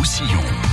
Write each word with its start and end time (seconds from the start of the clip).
Roussillon. 0.00 0.69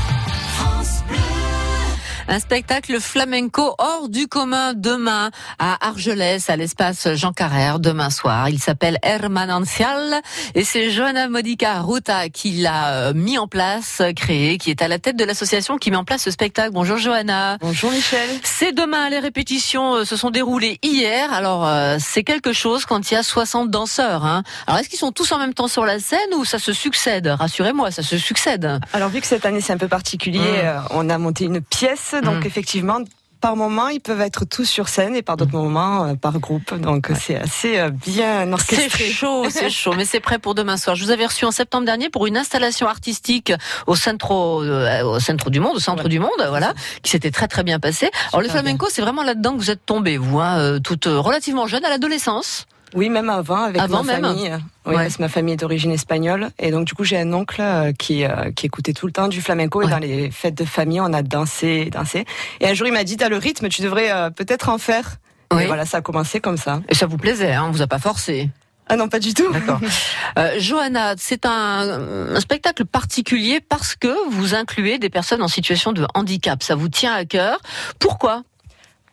Un 2.30 2.40
spectacle 2.40 3.00
flamenco 3.00 3.74
hors 3.78 4.10
du 4.10 4.28
commun 4.28 4.74
demain 4.74 5.32
à 5.60 5.88
Argelès, 5.88 6.50
à 6.50 6.58
l'espace 6.58 7.08
Jean 7.14 7.32
Carrère, 7.32 7.80
demain 7.80 8.10
soir. 8.10 8.50
Il 8.50 8.60
s'appelle 8.60 8.98
Hermanancial 9.02 10.22
et 10.54 10.66
c'est 10.66 10.92
Johanna 10.92 11.30
Modica 11.30 11.80
Ruta 11.80 12.28
qui 12.28 12.52
l'a 12.52 12.90
euh, 12.90 13.14
mis 13.14 13.38
en 13.38 13.48
place, 13.48 14.02
créé, 14.14 14.58
qui 14.58 14.72
est 14.72 14.82
à 14.82 14.90
la 14.90 15.00
tête 15.00 15.16
de 15.16 15.24
l'association 15.24 15.78
qui 15.78 15.90
met 15.90 15.96
en 15.96 16.04
place 16.04 16.24
ce 16.24 16.32
spectacle. 16.32 16.72
Bonjour 16.74 16.98
Johanna. 16.98 17.58
Bonjour 17.62 17.92
Michel. 17.92 18.30
C'est 18.44 18.74
demain, 18.74 19.10
les 19.10 19.20
répétitions 19.20 19.96
euh, 19.96 20.04
se 20.04 20.18
sont 20.18 20.30
déroulées 20.30 20.80
hier. 20.84 21.32
Alors 21.32 21.66
euh, 21.66 21.96
c'est 21.98 22.26
quelque 22.26 22.52
chose 22.52 22.84
quand 22.86 23.10
il 23.10 23.14
y 23.14 23.18
a 23.18 23.24
60 23.24 23.72
danseurs. 23.72 24.26
Hein. 24.26 24.44
Alors 24.68 24.82
est-ce 24.82 24.90
qu'ils 24.90 25.00
sont 25.00 25.14
tous 25.14 25.32
en 25.32 25.38
même 25.38 25.54
temps 25.54 25.70
sur 25.70 25.86
la 25.86 26.00
scène 26.00 26.34
ou 26.36 26.44
ça 26.44 26.60
se 26.60 26.74
succède? 26.74 27.28
Rassurez-moi, 27.28 27.90
ça 27.92 28.04
se 28.04 28.18
succède. 28.18 28.82
Alors 28.92 29.08
vu 29.08 29.22
que 29.22 29.28
cette 29.28 29.46
année 29.46 29.62
c'est 29.62 29.72
un 29.72 29.78
peu 29.78 29.88
particulier, 29.88 30.40
mmh. 30.42 30.88
on 30.92 31.10
a 31.10 31.18
monté 31.18 31.46
une 31.46 31.62
pièce 31.62 32.16
donc 32.22 32.44
mm. 32.44 32.48
effectivement, 32.48 33.00
par 33.40 33.56
moment, 33.56 33.88
ils 33.90 34.00
peuvent 34.00 34.22
être 34.22 34.46
tous 34.46 34.66
sur 34.66 34.90
scène 34.90 35.16
et 35.16 35.22
par 35.22 35.38
d'autres 35.38 35.58
mm. 35.58 35.62
moments, 35.62 36.06
euh, 36.06 36.14
par 36.16 36.40
groupe. 36.40 36.74
Donc 36.76 37.12
c'est 37.20 37.36
assez 37.36 37.78
euh, 37.80 37.90
bien 37.90 38.52
orchestré. 38.52 39.06
C'est 39.06 39.12
chaud, 39.12 39.46
c'est 39.50 39.70
chaud, 39.70 39.94
mais 39.96 40.06
c'est 40.06 40.20
prêt 40.20 40.40
pour 40.40 40.56
demain 40.56 40.78
soir. 40.78 40.96
Je 40.96 41.04
vous 41.04 41.12
avais 41.12 41.26
reçu 41.26 41.46
en 41.46 41.52
septembre 41.52 41.86
dernier 41.86 42.10
pour 42.10 42.28
une 42.28 42.38
installation 42.38 42.88
artistique 42.88 43.54
au 43.86 43.96
centre, 43.96 44.32
euh, 44.32 45.04
au 45.04 45.20
centre 45.20 45.50
du 45.50 45.60
monde, 45.60 45.76
au 45.76 45.80
centre 45.80 46.10
du 46.10 46.20
monde, 46.20 46.30
voilà, 46.50 46.74
qui 47.04 47.12
s'était 47.12 47.32
très 47.32 47.48
très 47.48 47.64
bien 47.64 47.80
passé. 47.80 48.10
Alors 48.34 48.42
le 48.42 48.50
flamenco, 48.50 48.88
c'est 48.90 49.02
vraiment 49.02 49.24
là-dedans 49.24 49.54
que 49.54 49.60
vous 49.60 49.72
êtes 49.72 49.86
tombé, 49.86 50.18
vous, 50.18 50.40
hein, 50.40 50.80
toute 50.84 51.06
relativement 51.06 51.68
jeune, 51.68 51.86
à 51.86 51.90
l'adolescence. 51.90 52.66
Oui, 52.94 53.10
même 53.10 53.30
avant, 53.30 53.64
avec 53.64 53.82
ma 53.90 54.04
famille. 54.04 54.52
Oui, 54.86 54.96
parce 54.96 55.18
que 55.18 55.22
ma 55.22 55.30
famille 55.30 55.54
est 55.56 55.58
d'origine 55.58 55.92
espagnole. 55.92 56.50
Et 56.60 56.72
donc, 56.72 56.86
du 56.86 56.94
coup, 56.94 57.04
j'ai 57.04 57.18
un 57.18 57.34
oncle 57.34 57.62
euh, 57.62 57.92
qui, 57.92 58.24
euh, 58.24 58.52
qui 58.52 58.66
écoutait 58.66 58.94
tout 58.94 59.06
le 59.06 59.12
temps 59.12 59.28
du 59.28 59.42
flamenco. 59.42 59.82
Et 59.82 59.88
dans 59.88 60.00
les 60.00 60.32
fêtes 60.32 60.56
de 60.56 60.66
famille, 60.66 61.02
on 61.02 61.14
a 61.14 61.22
dansé, 61.22 61.90
dansé. 61.92 62.26
Et 62.62 62.68
un 62.68 62.74
jour, 62.74 62.88
il 62.88 62.94
m'a 62.94 63.04
dit, 63.04 63.18
t'as 63.18 63.30
le 63.30 63.38
rythme, 63.38 63.68
tu 63.68 63.82
devrais 63.82 64.12
euh, 64.12 64.30
peut-être 64.30 64.70
en 64.70 64.78
faire. 64.78 65.18
Et 65.60 65.66
voilà, 65.66 65.86
ça 65.86 65.98
a 65.98 66.02
commencé 66.02 66.40
comme 66.40 66.58
ça. 66.58 66.82
Et 66.90 66.96
ça 66.96 67.06
vous 67.06 67.18
plaisait, 67.18 67.54
hein 67.54 67.66
On 67.68 67.72
vous 67.72 67.82
a 67.82 67.88
pas 67.88 68.00
forcé 68.00 68.50
ah 68.90 68.96
non, 68.96 69.10
pas 69.10 69.20
du 69.20 69.34
tout. 69.34 69.52
D'accord. 69.52 69.82
Johanna, 70.60 71.16
c'est 71.18 71.46
un, 71.46 72.32
un, 72.34 72.40
spectacle 72.40 72.86
particulier 72.86 73.60
parce 73.60 73.98
que 73.98 74.16
vous 74.30 74.56
incluez 74.56 74.98
des 74.98 75.10
personnes 75.10 75.42
en 75.42 75.50
situation 75.50 75.92
de 75.92 76.08
handicap. 76.14 76.64
Ça 76.64 76.76
vous 76.76 76.88
tient 76.88 77.12
à 77.12 77.26
cœur. 77.26 77.60
Pourquoi? 78.00 78.44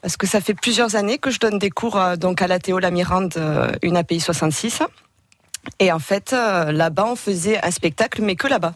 Parce 0.04 0.18
que 0.18 0.26
ça 0.26 0.42
fait 0.42 0.52
plusieurs 0.52 0.96
années 0.96 1.16
que 1.16 1.30
je 1.30 1.40
donne 1.40 1.58
des 1.58 1.70
cours 1.70 1.96
euh, 1.96 2.16
donc 2.16 2.42
à 2.42 2.46
la 2.46 2.58
Théo 2.58 2.78
Lamirande, 2.78 3.32
euh, 3.38 3.72
une 3.80 3.96
API 3.96 4.20
66. 4.20 4.82
Et 5.78 5.90
en 5.92 5.98
fait, 5.98 6.34
euh, 6.34 6.72
là-bas, 6.72 7.06
on 7.06 7.16
faisait 7.16 7.58
un 7.64 7.70
spectacle, 7.70 8.20
mais 8.20 8.36
que 8.36 8.46
là-bas. 8.46 8.74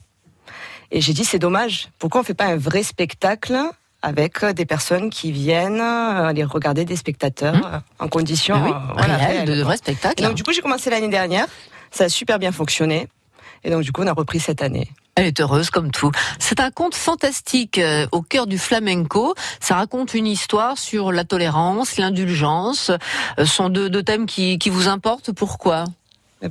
Et 0.91 1.03
j'ai 1.03 1.13
dit, 1.13 1.27
c'est 1.27 1.39
dommage. 1.39 1.91
Pourquoi 1.99 2.23
on 2.23 2.25
fait 2.25 2.33
pas 2.33 2.47
un 2.47 2.57
vrai 2.57 2.83
spectacle 2.83 3.59
avec 4.01 4.43
des 4.43 4.65
personnes 4.65 5.11
qui 5.11 5.31
viennent 5.31 5.83
aller 5.83 6.45
regarder 6.45 6.87
des 6.87 6.97
spectateurs 6.97 7.57
mmh. 7.57 7.83
en 7.99 8.09
conditions 8.09 8.75
ah 8.97 9.45
de 9.45 9.63
vrais 9.63 9.77
spectacles. 9.77 10.23
donc 10.23 10.35
du 10.35 10.43
coup, 10.43 10.53
j'ai 10.53 10.63
commencé 10.63 10.89
l'année 10.89 11.09
dernière. 11.09 11.47
Ça 11.91 12.05
a 12.05 12.09
super 12.09 12.39
bien 12.39 12.53
fonctionné. 12.53 13.07
Et 13.65 13.71
donc 13.71 13.83
du 13.83 13.93
coup, 13.93 14.03
on 14.03 14.07
a 14.07 14.13
repris 14.13 14.41
cette 14.41 14.63
année. 14.63 14.89
Elle 15.19 15.27
est 15.27 15.41
heureuse 15.41 15.71
comme 15.71 15.91
tout. 15.91 16.13
C'est 16.39 16.61
un 16.61 16.71
conte 16.71 16.95
fantastique 16.95 17.79
euh, 17.79 18.07
au 18.13 18.23
cœur 18.23 18.47
du 18.47 18.57
flamenco. 18.57 19.35
Ça 19.59 19.75
raconte 19.75 20.15
une 20.15 20.29
histoire 20.29 20.79
sur 20.79 21.11
la 21.11 21.25
tolérance, 21.25 21.97
l'indulgence. 21.97 22.93
Ce 23.37 23.43
euh, 23.43 23.45
sont 23.45 23.69
deux, 23.69 23.91
thèmes 24.05 24.27
qui, 24.27 24.57
vous 24.71 24.87
importent. 24.87 25.33
Pourquoi? 25.33 25.87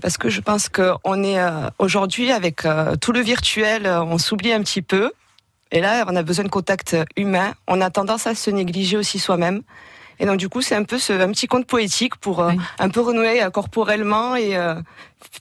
Parce 0.01 0.17
que 0.17 0.27
je 0.27 0.41
pense 0.41 0.67
qu'on 0.67 1.23
est 1.23 1.39
euh, 1.39 1.69
aujourd'hui 1.79 2.29
avec 2.33 2.67
tout 2.99 3.13
le 3.13 3.21
virtuel, 3.21 3.87
on 3.87 4.17
s'oublie 4.17 4.51
un 4.51 4.59
petit 4.59 4.81
peu. 4.81 5.11
Et 5.71 5.79
là, 5.79 6.03
on 6.05 6.15
a 6.17 6.23
besoin 6.23 6.43
de 6.43 6.49
contact 6.49 6.97
humain. 7.15 7.53
On 7.69 7.79
a 7.79 7.89
tendance 7.89 8.27
à 8.27 8.35
se 8.35 8.49
négliger 8.49 8.97
aussi 8.97 9.17
soi-même. 9.17 9.61
Et 10.19 10.25
donc 10.25 10.37
du 10.37 10.49
coup, 10.49 10.61
c'est 10.61 10.75
un 10.75 10.83
peu 10.83 10.97
ce, 10.97 11.13
un 11.13 11.31
petit 11.31 11.47
conte 11.47 11.67
poétique 11.67 12.15
pour 12.15 12.43
un 12.43 12.89
peu 12.89 13.01
renouer 13.01 13.47
corporellement 13.53 14.35
et 14.35 14.57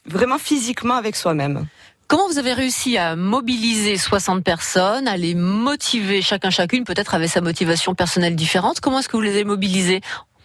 vraiment 0.06 0.38
physiquement 0.38 0.94
avec 0.94 1.16
soi-même. 1.16 1.66
Comment 2.08 2.28
vous 2.28 2.38
avez 2.38 2.52
réussi 2.52 2.96
à 2.98 3.16
mobiliser 3.16 3.96
60 3.96 4.44
personnes, 4.44 5.08
à 5.08 5.16
les 5.16 5.34
motiver 5.34 6.22
chacun 6.22 6.50
chacune, 6.50 6.84
peut-être 6.84 7.14
avec 7.14 7.28
sa 7.28 7.40
motivation 7.40 7.96
personnelle 7.96 8.36
différente? 8.36 8.78
Comment 8.78 9.00
est-ce 9.00 9.08
que 9.08 9.16
vous 9.16 9.22
les 9.22 9.30
avez 9.30 9.44
mobilisés? 9.44 10.02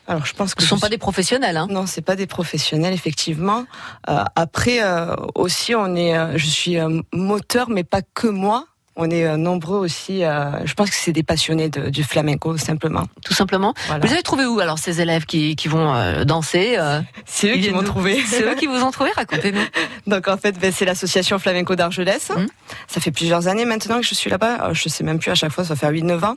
Alors 0.07 0.25
je 0.25 0.33
pense 0.33 0.55
que 0.55 0.63
ce 0.63 0.69
sont 0.69 0.79
pas 0.79 0.89
des 0.89 0.97
professionnels. 0.97 1.57
Hein 1.57 1.67
non, 1.69 1.85
c'est 1.85 2.01
pas 2.01 2.15
des 2.15 2.25
professionnels 2.25 2.93
effectivement. 2.95 3.65
Euh, 4.09 4.23
après 4.35 4.81
euh, 4.81 5.15
aussi, 5.35 5.75
on 5.75 5.95
est, 5.95 6.17
euh, 6.17 6.35
je 6.35 6.47
suis 6.47 6.77
moteur, 7.13 7.69
mais 7.69 7.83
pas 7.83 8.01
que 8.01 8.27
moi. 8.27 8.65
On 8.97 9.09
est 9.09 9.25
euh, 9.25 9.37
nombreux 9.37 9.77
aussi. 9.77 10.23
Euh, 10.23 10.65
je 10.65 10.73
pense 10.73 10.89
que 10.89 10.95
c'est 10.95 11.13
des 11.13 11.23
passionnés 11.23 11.69
de, 11.69 11.89
du 11.89 12.03
flamenco, 12.03 12.57
simplement. 12.57 13.05
Tout 13.23 13.33
simplement. 13.33 13.73
Vous 13.87 14.11
avez 14.11 14.21
trouvé 14.21 14.45
où 14.45 14.59
alors 14.59 14.79
ces 14.79 14.99
élèves 14.99 15.25
qui, 15.25 15.55
qui 15.55 15.69
vont 15.69 15.93
euh, 15.93 16.25
danser 16.25 16.77
C'est 17.25 17.51
eux 17.51 17.57
qui 17.57 17.69
m'ont 17.71 17.83
trouvé. 17.83 18.21
C'est 18.25 18.43
eux 18.43 18.55
qui 18.55 18.67
vous 18.67 18.83
ont 18.83 18.91
trouvé. 18.91 19.11
Racontez-nous. 19.15 19.61
Donc 20.07 20.27
en 20.27 20.37
fait, 20.37 20.59
ben, 20.59 20.71
c'est 20.71 20.85
l'association 20.85 21.39
flamenco 21.39 21.75
d'Argelès. 21.75 22.31
Hum. 22.31 22.47
Ça 22.87 22.99
fait 22.99 23.11
plusieurs 23.11 23.47
années 23.47 23.65
maintenant 23.65 23.99
que 23.99 24.05
je 24.05 24.13
suis 24.13 24.29
là-bas. 24.29 24.73
Je 24.73 24.89
sais 24.89 25.03
même 25.03 25.19
plus 25.19 25.31
à 25.31 25.35
chaque 25.35 25.51
fois. 25.51 25.63
Ça 25.63 25.75
fait 25.75 25.89
8-9 25.89 26.25
ans. 26.25 26.35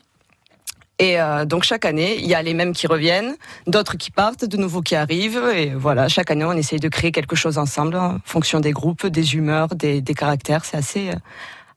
Et 1.01 1.17
donc 1.47 1.65
chaque 1.65 1.85
année, 1.87 2.19
il 2.21 2.27
y 2.27 2.37
a 2.37 2.43
les 2.43 2.55
mêmes 2.55 2.73
qui 2.73 2.87
reviennent, 2.87 3.35
d'autres 3.67 3.97
qui 3.97 4.13
partent, 4.13 4.45
de 4.45 4.57
nouveaux 4.57 4.81
qui 4.81 4.95
arrivent. 4.95 5.43
Et 5.53 5.75
voilà, 5.75 6.09
chaque 6.09 6.31
année, 6.31 6.45
on 6.45 6.53
essaye 6.53 6.79
de 6.79 6.89
créer 6.89 7.11
quelque 7.11 7.35
chose 7.35 7.59
ensemble 7.59 7.97
en 7.97 8.19
fonction 8.25 8.61
des 8.61 8.71
groupes, 8.71 9.05
des 9.07 9.35
humeurs, 9.35 9.69
des, 9.69 10.01
des 10.01 10.15
caractères. 10.15 10.65
C'est 10.65 10.77
assez 10.77 11.11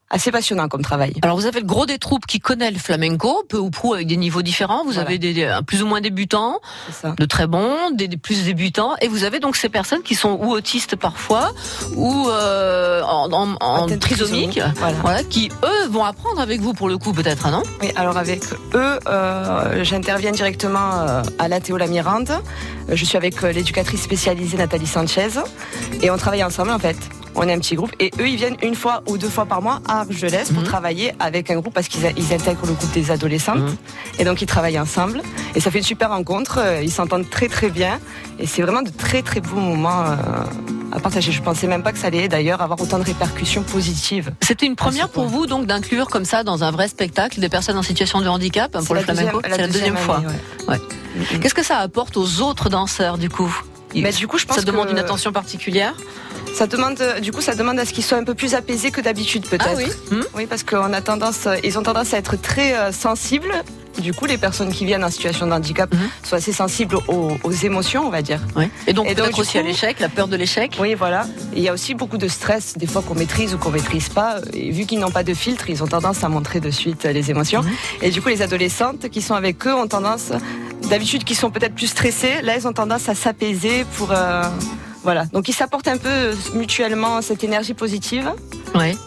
assez 0.10 0.32
passionnant 0.32 0.68
comme 0.68 0.82
travail. 0.82 1.14
Alors 1.22 1.38
vous 1.38 1.46
avez 1.46 1.60
le 1.60 1.66
gros 1.66 1.86
des 1.86 1.98
troupes 1.98 2.26
qui 2.26 2.40
connaît 2.40 2.72
le 2.72 2.80
flamenco, 2.80 3.44
peu 3.50 3.58
ou 3.58 3.70
prou 3.70 3.94
avec 3.94 4.08
des 4.08 4.18
niveaux 4.18 4.42
différents. 4.42 4.86
Vous 4.86 5.00
avez 5.00 5.18
des, 5.18 5.50
plus 5.66 5.84
ou 5.84 5.88
moins 5.88 6.02
débutants, 6.02 6.60
de 7.04 7.26
très 7.26 7.48
bons, 7.48 7.92
des, 7.94 8.08
plus 8.18 8.46
débutants, 8.46 8.96
et 9.02 9.08
vous 9.08 9.24
avez 9.24 9.40
donc 9.40 9.56
ces 9.56 9.70
personnes 9.70 10.04
qui 10.04 10.16
sont 10.16 10.40
ou 10.42 10.52
autistes 10.52 10.96
parfois, 10.96 11.52
ou 11.96 12.30
euh, 12.30 13.02
en, 13.04 13.32
en, 13.32 13.56
en 13.60 13.98
trisomique, 13.98 14.60
voilà. 15.02 15.24
qui 15.24 15.50
eux 15.64 15.88
vont 15.90 16.06
apprendre 16.06 16.40
avec 16.40 16.62
vous 16.62 16.74
pour 16.74 16.88
le 16.88 16.98
coup 16.98 17.12
peut-être, 17.12 17.46
hein, 17.46 17.52
non? 17.52 17.64
Oui, 17.82 17.92
alors 17.96 18.18
avec 18.18 18.44
eux, 18.76 19.00
euh, 19.08 19.84
j'interviens 19.84 20.32
directement 20.32 21.02
euh, 21.02 21.22
à 21.40 21.48
la 21.48 21.60
Théo 21.60 21.78
Lamirande. 21.78 22.32
Je 22.90 23.04
suis 23.04 23.18
avec 23.18 23.42
l'éducatrice 23.42 24.04
spécialisée 24.04 24.58
Nathalie 24.58 24.88
Sanchez, 24.88 25.30
et 26.02 26.10
on 26.10 26.18
travaille 26.18 26.44
ensemble 26.44 26.72
en 26.72 26.80
fait 26.80 26.98
on 27.38 27.48
est 27.48 27.54
un 27.54 27.60
petit 27.60 27.76
groupe 27.76 27.92
et 28.00 28.12
eux 28.20 28.28
ils 28.28 28.36
viennent 28.36 28.58
une 28.64 28.76
fois 28.76 29.04
ou 29.08 29.18
deux 29.18 29.30
fois 29.30 29.46
par 29.46 29.62
mois 29.62 29.80
à 29.88 30.02
Argelès 30.02 30.50
pour 30.50 30.62
mhm. 30.62 30.68
travailler 30.68 31.14
avec 31.20 31.50
un 31.52 31.60
groupe 31.60 31.74
parce 31.74 31.88
qu'ils 31.88 32.06
intègrent 32.06 32.66
le 32.66 32.74
groupe 32.74 32.92
des 32.92 33.12
adolescentes 33.12 33.60
mhm. 33.60 33.78
et 34.20 34.26
donc 34.26 34.42
ils 34.42 34.48
travaillent 34.48 34.80
ensemble 34.80 35.22
et 35.56 35.60
ça 35.60 35.72
fait 35.72 35.78
une 35.78 35.84
super 35.84 36.10
rencontre, 36.10 36.60
euh, 36.60 36.82
ils 36.82 36.92
s'entendent 36.92 37.30
très 37.30 37.48
très 37.48 37.70
bien 37.70 38.00
et 38.40 38.48
c'est 38.48 38.62
vraiment 38.62 38.82
de 38.82 38.90
très 38.90 39.22
très 39.22 39.40
beaux 39.40 39.60
moments 39.60 40.04
euh, 40.06 40.16
à 40.92 41.00
partager. 41.00 41.32
Je 41.32 41.42
pensais 41.42 41.68
même 41.68 41.84
pas 41.84 41.92
que 41.92 42.00
ça 42.00 42.08
allait 42.08 42.28
d'ailleurs 42.28 42.62
avoir 42.62 42.82
autant 42.82 43.00
de 43.00 43.04
répercussions 43.04 43.64
positives. 43.64 44.32
C'était 44.42 44.66
une 44.66 44.76
première 44.76 45.10
pour 45.10 45.26
vous 45.26 45.46
donc 45.46 45.66
d'inclure 45.66 46.08
comme 46.08 46.26
ça 46.26 46.44
dans 46.44 46.64
un 46.64 46.72
vrai 46.72 46.88
spectacle 46.88 47.40
des 47.40 47.50
personnes 47.50 47.78
en 47.78 47.84
situation 47.84 48.22
de 48.22 48.28
handicap 48.28 48.72
pour 48.86 48.96
le 48.96 49.02
flamenco? 49.02 49.42
C'est 49.44 49.58
la, 49.58 49.68
deuxième, 49.68 49.98
fois. 49.98 50.22
Qu'est-ce 51.42 51.54
que 51.54 51.64
ça 51.64 51.78
apporte 51.78 52.18
aux 52.18 52.42
autres 52.42 52.70
danseurs 52.70 53.18
du 53.18 53.30
coup? 53.30 53.54
Mais 53.96 54.12
du 54.12 54.28
coup, 54.28 54.38
je 54.38 54.46
pense 54.46 54.58
ça 54.58 54.64
demande 54.64 54.90
une 54.90 55.00
attention 55.00 55.32
particulière. 55.32 55.94
Ça 56.54 56.66
demande, 56.66 57.02
du 57.22 57.32
coup, 57.32 57.42
ça 57.42 57.56
demande 57.56 57.78
à 57.80 57.86
ce 57.86 57.94
qu'ils 57.94 58.04
soient 58.04 58.18
un 58.18 58.24
peu 58.24 58.34
plus 58.34 58.56
apaisés 58.56 58.90
que 58.90 59.02
d'habitude, 59.02 59.46
peut-être. 59.46 59.70
Ah 59.70 59.76
oui. 59.76 59.86
Hmm 60.12 60.24
oui, 60.34 60.48
parce 60.48 60.64
qu'on 60.64 60.92
a 60.92 61.02
tendance, 61.02 61.48
ils 61.64 61.78
ont 61.78 61.84
tendance 61.84 62.14
à 62.14 62.18
être 62.18 62.36
très 62.36 62.76
euh, 62.76 62.92
sensibles. 62.92 63.54
Du 64.00 64.14
coup, 64.14 64.26
les 64.26 64.38
personnes 64.38 64.72
qui 64.72 64.86
viennent 64.86 65.04
en 65.04 65.10
situation 65.10 65.48
de 65.48 65.52
handicap 65.52 65.94
hmm 65.94 65.98
sont 66.24 66.36
assez 66.36 66.52
sensibles 66.52 66.98
aux, 67.08 67.52
émotions, 67.52 68.06
on 68.06 68.10
va 68.10 68.22
dire. 68.22 68.42
Oui. 68.56 68.70
Et 68.86 68.94
donc, 68.94 69.08
peut-être 69.08 69.40
aussi 69.40 69.58
à 69.58 69.62
l'échec, 69.62 70.00
la 70.00 70.10
peur 70.10 70.28
de 70.28 70.36
l'échec. 70.36 70.78
Oui, 70.80 70.94
voilà. 70.94 71.26
il 71.56 71.62
y 71.62 71.70
a 71.70 71.74
aussi 71.74 71.94
beaucoup 71.94 72.18
de 72.18 72.28
stress, 72.28 72.74
des 72.78 72.88
fois 72.88 73.02
qu'on 73.02 73.16
maîtrise 73.16 73.54
ou 73.54 73.58
qu'on 73.58 73.72
maîtrise 73.72 74.10
pas. 74.10 74.38
Et 74.54 74.72
vu 74.72 74.86
qu'ils 74.86 75.00
n'ont 75.00 75.12
pas 75.12 75.24
de 75.24 75.34
filtre, 75.34 75.70
ils 75.70 75.84
ont 75.84 75.88
tendance 75.88 76.24
à 76.24 76.30
montrer 76.30 76.60
de 76.60 76.72
suite 76.72 77.04
les 77.04 77.32
émotions. 77.32 77.62
Hmm 77.62 77.70
Et 78.02 78.10
du 78.10 78.22
coup, 78.22 78.30
les 78.30 78.42
adolescentes 78.42 79.10
qui 79.10 79.22
sont 79.22 79.36
avec 79.36 79.66
eux 79.68 79.74
ont 79.74 79.88
tendance, 79.88 80.32
d'habitude, 80.90 81.24
qui 81.24 81.36
sont 81.36 81.52
peut-être 81.52 81.76
plus 81.76 81.88
stressées, 81.88 82.42
là, 82.42 82.56
elles 82.56 82.68
ont 82.68 82.74
tendance 82.74 83.10
à 83.10 83.16
s'apaiser 83.16 83.86
pour. 83.98 84.12
Euh, 84.12 84.44
voilà, 85.04 85.26
donc 85.26 85.48
ils 85.48 85.54
s'apportent 85.54 85.88
un 85.88 85.98
peu 85.98 86.36
mutuellement 86.54 87.22
cette 87.22 87.44
énergie 87.44 87.74
positive 87.74 88.30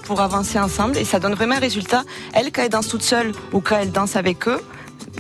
pour 0.04 0.20
avancer 0.20 0.58
ensemble 0.58 0.96
et 0.96 1.04
ça 1.04 1.18
donne 1.18 1.34
vraiment 1.34 1.56
un 1.56 1.60
résultat. 1.60 2.04
Elle, 2.32 2.50
quand 2.52 2.62
elle 2.62 2.70
danse 2.70 2.88
toute 2.88 3.02
seule 3.02 3.32
ou 3.52 3.60
quand 3.60 3.76
elle 3.76 3.92
danse 3.92 4.16
avec 4.16 4.48
eux, 4.48 4.60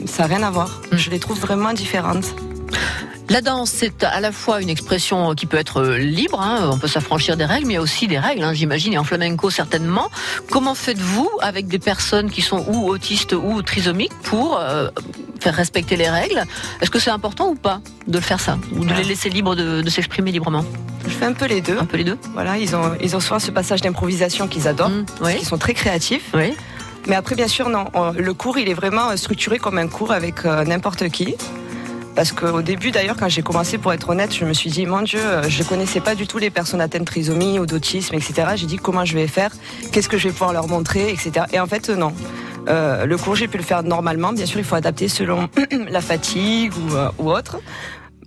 ça 0.06 0.26
n'a 0.26 0.36
rien 0.36 0.46
à 0.46 0.50
voir. 0.50 0.80
Mm. 0.90 0.96
Je 0.96 1.10
les 1.10 1.18
trouve 1.18 1.38
vraiment 1.38 1.72
différentes. 1.74 2.34
La 3.30 3.42
danse, 3.42 3.70
c'est 3.70 4.02
à 4.02 4.18
la 4.18 4.32
fois 4.32 4.60
une 4.60 4.68
expression 4.68 5.36
qui 5.36 5.46
peut 5.46 5.56
être 5.56 5.84
libre, 5.84 6.40
hein, 6.40 6.68
on 6.72 6.78
peut 6.78 6.88
s'affranchir 6.88 7.36
des 7.36 7.44
règles, 7.44 7.68
mais 7.68 7.74
il 7.74 7.76
y 7.76 7.78
a 7.78 7.80
aussi 7.80 8.08
des 8.08 8.18
règles, 8.18 8.42
hein, 8.42 8.52
j'imagine, 8.52 8.92
et 8.94 8.98
en 8.98 9.04
flamenco 9.04 9.50
certainement. 9.50 10.10
Comment 10.50 10.74
faites-vous 10.74 11.30
avec 11.40 11.68
des 11.68 11.78
personnes 11.78 12.28
qui 12.28 12.42
sont 12.42 12.64
ou 12.66 12.88
autistes 12.88 13.32
ou 13.32 13.62
trisomiques 13.62 14.12
pour 14.24 14.58
euh, 14.58 14.88
faire 15.38 15.54
respecter 15.54 15.94
les 15.94 16.10
règles? 16.10 16.42
Est-ce 16.80 16.90
que 16.90 16.98
c'est 16.98 17.12
important 17.12 17.50
ou 17.50 17.54
pas 17.54 17.80
de 18.08 18.14
le 18.14 18.20
faire 18.20 18.40
ça? 18.40 18.58
Ou 18.74 18.84
de 18.84 18.92
les 18.94 19.04
laisser 19.04 19.28
libres 19.28 19.54
de, 19.54 19.88
s'exprimer 19.88 20.32
librement? 20.32 20.64
Je 21.06 21.14
fais 21.14 21.26
un 21.26 21.32
peu 21.32 21.46
les 21.46 21.60
deux. 21.60 21.78
Un 21.78 21.86
peu 21.86 21.98
les 21.98 22.04
deux 22.04 22.18
Voilà, 22.32 22.58
ils 22.58 22.74
ont, 22.74 22.96
ils 23.00 23.14
ont 23.14 23.20
souvent 23.20 23.38
ce 23.38 23.52
passage 23.52 23.80
d'improvisation 23.80 24.48
qu'ils 24.48 24.66
adorent, 24.66 24.90
mmh, 24.90 25.04
ils 25.40 25.46
sont 25.46 25.58
très 25.58 25.74
créatifs. 25.74 26.30
Oui. 26.34 26.52
Mais 27.06 27.14
après, 27.14 27.36
bien 27.36 27.48
sûr, 27.48 27.68
non. 27.68 27.84
Le 28.18 28.34
cours, 28.34 28.58
il 28.58 28.68
est 28.68 28.74
vraiment 28.74 29.16
structuré 29.16 29.58
comme 29.60 29.78
un 29.78 29.86
cours 29.86 30.10
avec 30.10 30.44
euh, 30.44 30.64
n'importe 30.64 31.08
qui. 31.10 31.36
Parce 32.14 32.32
qu'au 32.32 32.62
début, 32.62 32.90
d'ailleurs, 32.90 33.16
quand 33.16 33.28
j'ai 33.28 33.42
commencé, 33.42 33.78
pour 33.78 33.92
être 33.92 34.08
honnête, 34.10 34.34
je 34.34 34.44
me 34.44 34.52
suis 34.52 34.70
dit, 34.70 34.86
mon 34.86 35.02
Dieu, 35.02 35.20
euh, 35.20 35.48
je 35.48 35.62
ne 35.62 35.68
connaissais 35.68 36.00
pas 36.00 36.14
du 36.14 36.26
tout 36.26 36.38
les 36.38 36.50
personnes 36.50 36.80
atteintes 36.80 37.02
de 37.02 37.06
trisomie 37.06 37.58
ou 37.58 37.66
d'autisme, 37.66 38.14
etc. 38.14 38.48
J'ai 38.56 38.66
dit, 38.66 38.76
comment 38.76 39.04
je 39.04 39.14
vais 39.14 39.26
faire? 39.26 39.52
Qu'est-ce 39.92 40.08
que 40.08 40.18
je 40.18 40.28
vais 40.28 40.32
pouvoir 40.32 40.52
leur 40.52 40.68
montrer, 40.68 41.10
etc. 41.10 41.46
Et 41.52 41.60
en 41.60 41.66
fait, 41.66 41.88
euh, 41.88 41.96
non. 41.96 42.12
le 42.66 43.16
cours, 43.16 43.36
j'ai 43.36 43.48
pu 43.48 43.56
le 43.56 43.62
faire 43.62 43.82
normalement. 43.82 44.32
Bien 44.32 44.46
sûr, 44.46 44.58
il 44.58 44.64
faut 44.64 44.74
adapter 44.74 45.08
selon 45.08 45.48
la 45.88 46.00
fatigue 46.00 46.72
ou 47.18 47.30
autre. 47.30 47.58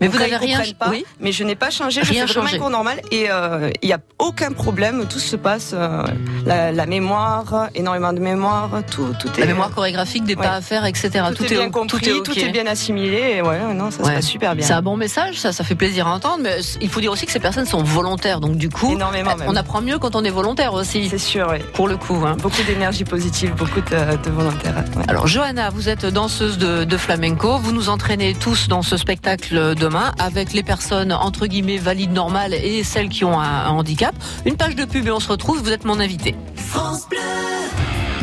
Mais 0.02 0.08
vous 0.08 0.18
n'avez 0.18 0.36
rien 0.36 0.62
pas, 0.78 0.90
oui. 0.90 1.06
Mais 1.20 1.32
je 1.32 1.44
n'ai 1.44 1.56
pas 1.56 1.70
changé. 1.70 2.02
Rien 2.02 2.26
je 2.26 2.34
fais 2.34 2.40
changé. 2.40 2.56
un 2.56 2.60
cours 2.60 2.70
normal 2.70 3.02
et 3.12 3.28
euh, 3.30 3.70
il 3.82 3.88
n'y 3.88 3.94
a 3.94 4.00
aucun 4.20 4.52
problème. 4.52 5.06
Tout 5.08 5.20
se 5.20 5.36
passe. 5.36 5.72
Euh, 5.74 6.04
la, 6.46 6.86
mémoire, 6.86 7.70
énormément 7.76 8.12
de 8.12 8.20
mémoire, 8.20 8.70
tout, 8.90 9.14
tout 9.20 9.30
est. 9.38 9.42
La 9.42 9.46
mémoire 9.46 9.72
chorégraphique, 9.72 10.26
des 10.26 10.36
pas 10.36 10.54
à 10.54 10.62
faire, 10.62 10.86
etc. 10.86 11.10
Tout, 11.36 11.46
est, 11.46 11.50
bien 11.50 11.70
compris, 11.70 12.00
tout 12.00 12.10
est, 12.10 12.24
tout 12.24 12.38
est 12.38 12.50
bien 12.50 12.66
assimilé. 12.66 13.36
Et 13.38 13.42
ouais, 13.42 13.60
non, 13.74 13.92
ça 13.92 14.04
se 14.04 14.10
passe 14.10 14.26
super 14.26 14.56
bien. 14.56 14.66
C'est 14.66 14.74
un 14.74 14.82
bon 14.82 14.98
message, 14.98 15.40
ça, 15.40 15.52
ça 15.52 15.64
fait 15.64 15.76
plaisir 15.76 16.08
à 16.08 16.14
entendre. 16.14 16.40
Mais 16.44 16.58
il 16.82 16.90
faut 16.90 17.00
dire 17.00 17.12
aussi 17.12 17.26
que 17.26 17.32
ces 17.32 17.40
personnes 17.40 17.66
sont 17.66 17.84
volontaires, 17.84 18.40
donc 18.40 18.58
du 18.58 18.70
coup, 18.70 18.94
énormément. 18.94 19.32
On 19.48 19.56
apprend 19.56 19.82
mieux 19.82 20.00
quand 20.00 20.16
on 20.16 20.24
est 20.24 20.30
volontaire 20.30 20.74
aussi. 20.74 21.10
C'est 21.10 21.18
sûr, 21.18 21.48
oui. 21.52 21.60
Pour 21.74 21.88
le 21.88 21.98
coup, 21.98 22.22
hein. 22.26 22.36
beaucoup 22.40 22.64
d'énergie 22.64 23.04
positive, 23.04 23.54
beaucoup 23.56 23.82
de, 23.82 24.30
volontaires. 24.30 24.84
Alors, 25.08 25.28
Johanna, 25.28 25.70
vous 25.70 25.90
êtes 25.90 26.06
danseuse 26.06 26.58
de, 26.58 26.84
de 26.84 26.98
flamenco. 26.98 27.58
Vous 27.58 27.72
nous 27.72 27.90
entraînez 27.90 28.34
tous 28.34 28.68
dans 28.68 28.82
ce 28.82 28.98
spectacle 28.98 29.76
demain 29.84 30.14
avec 30.18 30.54
les 30.54 30.64
personnes 30.64 31.12
entre 31.12 31.46
guillemets 31.46 31.78
valides 31.78 32.14
normales 32.14 32.54
et 32.54 32.86
celles 32.86 33.10
qui 33.10 33.26
ont 33.26 33.38
un, 33.38 33.68
handicap. 33.68 34.16
Une 34.46 34.56
page 34.56 34.78
de 34.78 34.86
pub 34.86 35.08
et 35.08 35.12
on 35.12 35.20
se 35.20 35.28
retrouve. 35.28 35.62
Vous 35.62 35.72
êtes 35.72 35.84
mon 35.84 36.00
invité. 36.00 36.36
France 36.56 37.06
Bleu. 37.10 37.20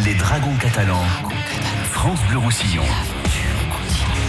Les 0.07 0.15
Dragons 0.15 0.57
catalans. 0.59 1.05
France 1.93 2.19
Bleu 2.31 2.39
Roussillon. 2.39 2.83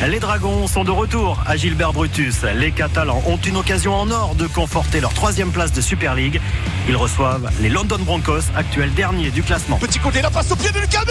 Les 0.10 0.20
Dragons 0.20 0.68
sont 0.68 0.84
de 0.84 0.92
retour 0.92 1.40
à 1.48 1.56
Gilbert 1.56 1.94
Brutus. 1.94 2.44
Les 2.56 2.72
Catalans 2.72 3.24
ont 3.26 3.38
une 3.38 3.56
occasion 3.56 3.96
en 3.96 4.12
or 4.12 4.36
de 4.36 4.48
conforter 4.48 5.00
leur 5.00 5.14
troisième 5.14 5.52
place 5.52 5.72
de 5.72 5.80
Super 5.80 6.16
League. 6.16 6.42
Ils 6.90 6.98
reçoivent 6.98 7.50
les 7.62 7.70
London 7.70 8.00
Broncos, 8.00 8.42
actuels 8.58 8.94
derniers 8.94 9.32
du 9.32 9.42
classement. 9.42 9.78
Petit 9.78 10.00
côté, 10.00 10.22
la 10.22 10.32
passe 10.32 10.52
au 10.52 10.58
pied 10.58 10.72
de 10.72 10.80
Lucas 10.80 11.06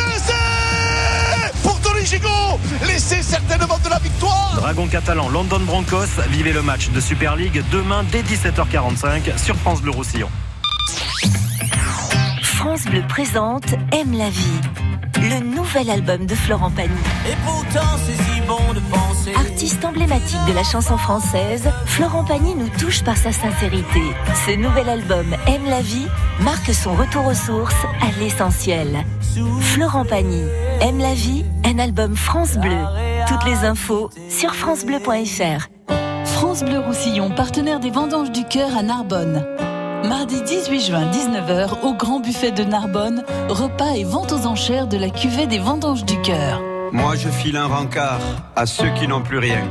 Gigot, 2.11 2.59
laissez 2.89 3.23
certainement 3.23 3.79
de 3.85 3.89
la 3.89 4.01
victoire. 4.01 4.55
Dragon 4.57 4.89
catalan, 4.89 5.29
London 5.29 5.61
Broncos, 5.61 6.21
vivez 6.31 6.53
le 6.53 6.61
match 6.61 6.91
de 6.91 6.99
Super 6.99 7.37
League 7.37 7.62
demain 7.71 8.03
dès 8.11 8.23
17h45 8.23 9.39
sur 9.39 9.55
France 9.55 9.81
Bleu 9.81 9.93
Roussillon. 9.93 10.29
France 12.43 12.87
Bleu 12.87 13.05
présente 13.09 13.75
Aime 13.93 14.19
la 14.19 14.29
vie, 14.29 14.61
le 15.21 15.55
nouvel 15.55 15.89
album 15.89 16.27
de 16.27 16.35
Florent 16.35 16.73
Pagny. 16.73 16.91
Et 17.31 17.37
pourtant 17.45 17.87
c'est 18.05 18.21
si 18.25 18.41
bon 18.41 18.73
de 18.75 18.81
penser. 18.91 19.33
Artiste 19.37 19.85
emblématique 19.85 20.45
de 20.49 20.53
la 20.53 20.65
chanson 20.65 20.99
française, 20.99 21.71
Florent 21.87 22.25
Pagny 22.25 22.56
nous 22.56 22.71
touche 22.71 23.05
par 23.05 23.17
sa 23.17 23.31
sincérité. 23.31 24.01
Ce 24.47 24.56
nouvel 24.56 24.89
album 24.89 25.37
Aime 25.47 25.67
la 25.67 25.81
vie 25.81 26.09
marque 26.41 26.75
son 26.75 26.93
retour 26.95 27.27
aux 27.29 27.35
sources 27.35 27.85
à 28.03 28.19
l'essentiel. 28.19 29.05
Florent 29.61 30.05
Pagny, 30.05 30.43
Aime 30.81 30.99
la 30.99 31.12
vie, 31.12 31.44
un 31.67 31.79
album 31.79 32.17
France 32.17 32.56
Bleu. 32.56 32.79
Toutes 33.29 33.44
les 33.44 33.67
infos 33.67 34.09
sur 34.31 34.55
francebleu.fr. 34.55 35.69
France 36.25 36.65
Bleu 36.65 36.79
Roussillon, 36.79 37.29
partenaire 37.29 37.81
des 37.81 37.91
vendanges 37.91 38.31
du 38.31 38.44
cœur 38.44 38.75
à 38.75 38.82
Narbonne. 38.82 39.44
Mardi 40.09 40.41
18 40.41 40.81
juin, 40.81 41.11
19h, 41.11 41.82
au 41.82 41.93
Grand 41.93 42.21
Buffet 42.21 42.50
de 42.50 42.65
Narbonne, 42.65 43.25
repas 43.50 43.93
et 43.94 44.05
vente 44.05 44.32
aux 44.32 44.47
enchères 44.47 44.87
de 44.87 44.97
la 44.97 45.11
cuvée 45.11 45.47
des 45.47 45.59
vendanges 45.59 46.06
du 46.06 46.19
cœur. 46.23 46.62
Moi, 46.93 47.15
je 47.15 47.29
file 47.29 47.59
un 47.59 47.67
rencard 47.67 48.21
à 48.56 48.65
ceux 48.65 48.88
qui 48.94 49.06
n'ont 49.06 49.23
plus 49.23 49.38
rien. 49.38 49.62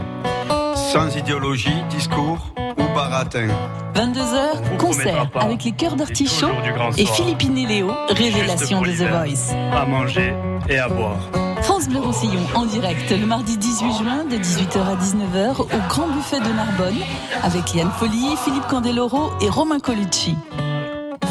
Sans 0.76 1.18
idéologie, 1.18 1.84
discours 1.90 2.54
baratin. 2.94 3.48
22h, 3.96 4.78
concert 4.78 5.30
avec 5.36 5.64
les 5.64 5.72
chœurs 5.72 5.96
d'artichaut 5.96 6.52
et 6.98 7.06
Philippine 7.06 7.58
et 7.58 7.66
Léo, 7.66 7.92
révélation 8.10 8.82
de 8.82 8.92
The 8.92 9.10
Voice. 9.10 9.56
À 9.74 9.86
manger 9.86 10.34
et 10.70 10.78
à 10.78 10.88
boire. 10.88 11.18
France 11.64 11.90
Bleu 11.90 12.00
Roussillon 12.00 12.42
en 12.56 12.66
direct 12.66 13.12
le 13.12 13.26
mardi 13.26 13.58
18 13.58 13.98
juin 13.98 14.24
de 14.26 14.38
18h 14.38 14.80
à 14.80 14.96
19h 14.96 15.62
au 15.62 15.90
Grand 15.90 16.08
Buffet 16.08 16.40
de 16.40 16.54
Narbonne 16.54 17.02
avec 17.44 17.76
Yann 17.76 17.92
Folly, 18.00 18.36
Philippe 18.44 18.68
Candeloro 18.68 19.32
et 19.42 19.50
Romain 19.50 19.80
Colucci. 19.80 20.36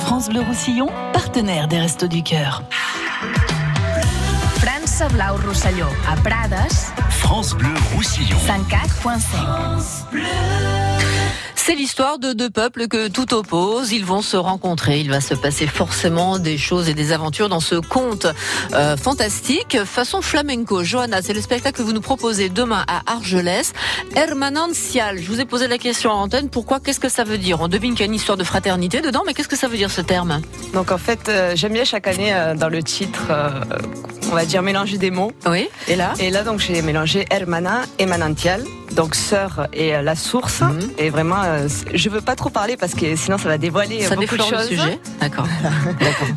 France 0.05 0.29
Bleu 0.29 0.41
Roussillon, 0.41 0.89
partenaire 1.13 1.69
des 1.69 1.79
Restos 1.79 2.09
du 2.09 2.23
Cœur. 2.23 2.63
France 4.99 5.13
Blau 5.13 5.37
Roussillon 5.47 5.87
à 6.11 6.17
Prades. 6.17 6.59
France 7.11 7.55
Bleu 7.55 7.73
Roussillon. 7.95 8.37
104.5. 8.37 10.88
C'est 11.69 11.75
l'histoire 11.75 12.19
de 12.19 12.33
deux 12.33 12.49
peuples 12.49 12.89
que 12.89 13.09
tout 13.09 13.35
oppose. 13.35 13.93
Ils 13.93 14.07
vont 14.07 14.23
se 14.23 14.39
rencontrer. 14.39 15.01
Il 15.01 15.11
va 15.11 15.21
se 15.21 15.35
passer 15.35 15.67
forcément 15.67 16.39
des 16.39 16.57
choses 16.57 16.89
et 16.89 16.95
des 16.95 17.13
aventures 17.13 17.51
dans 17.51 17.61
ce 17.61 17.75
conte 17.75 18.27
euh, 18.73 18.97
fantastique 18.97 19.77
façon 19.85 20.23
flamenco. 20.23 20.83
Johanna, 20.83 21.21
c'est 21.21 21.35
le 21.35 21.43
spectacle 21.43 21.77
que 21.77 21.83
vous 21.83 21.93
nous 21.93 22.01
proposez 22.01 22.49
demain 22.49 22.87
à 22.89 23.03
Argelès. 23.13 23.75
Hermanancial. 24.17 25.19
Je 25.19 25.31
vous 25.31 25.43
ai 25.43 25.45
posé 25.45 25.69
la 25.69 25.77
question 25.77 26.11
en 26.11 26.23
antenne. 26.23 26.49
Pourquoi? 26.49 26.81
Qu'est-ce 26.81 27.01
que 27.01 27.11
ça 27.11 27.23
veut 27.23 27.37
dire? 27.37 27.61
On 27.61 27.69
devine 27.69 27.91
qu'il 27.91 28.01
y 28.01 28.05
a 28.05 28.07
une 28.07 28.15
histoire 28.15 28.39
de 28.39 28.45
fraternité 28.45 29.03
dedans, 29.03 29.25
mais 29.27 29.35
qu'est-ce 29.35 29.49
que 29.49 29.55
ça 29.55 29.69
veut 29.69 29.77
dire 29.77 29.91
ce 29.91 30.01
terme? 30.01 30.41
Donc 30.73 30.91
en 30.91 30.97
fait, 30.97 31.29
euh, 31.29 31.53
j'aime 31.55 31.75
bien 31.75 31.85
chaque 31.85 32.07
année 32.07 32.33
euh, 32.33 32.55
dans 32.55 32.71
le 32.71 32.83
titre, 32.83 33.25
on 34.33 34.35
va 34.35 34.47
dire 34.47 34.63
mélanger 34.63 34.97
des 34.97 35.11
mots. 35.11 35.33
Oui. 35.45 35.69
Et 35.87 35.97
là? 35.97 36.15
Et 36.19 36.31
là, 36.31 36.45
donc 36.45 36.61
j'ai 36.61 36.81
mélangé 36.81 37.27
hermana 37.29 37.83
et 37.99 38.07
manantial 38.07 38.65
donc 38.99 39.15
sœur 39.15 39.69
et 39.73 39.93
la 40.03 40.17
source. 40.17 40.61
Mhm. 40.61 40.81
Et 40.99 41.09
vraiment, 41.09 41.41
euh, 41.45 41.69
je 41.95 42.09
veux 42.09 42.21
pas 42.21 42.35
trop 42.35 42.51
parler 42.51 42.77
parce 42.77 42.95
que 42.95 43.15
sinon 43.15 43.39
ça 43.39 43.49
va 43.49 43.57
dévoiler 43.57 44.03
ça 44.03 44.17
beaucoup 44.17 44.37
de 44.37 44.43
choses. 44.43 44.69
le 44.71 44.77
sujet. 44.77 44.99
D'accord. 45.21 45.47